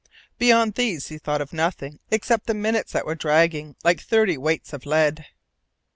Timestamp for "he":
1.09-1.19